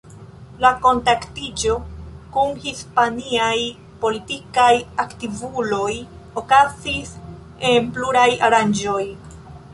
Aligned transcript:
La 0.61 0.69
kontaktiĝo 0.83 1.75
kun 2.37 2.55
hispaniaj 2.63 3.51
politikaj 4.07 4.71
aktivuloj 5.05 5.93
okazis 6.43 7.15
en 7.75 7.93
pluraj 7.99 8.27
aranĝoj. 8.51 9.01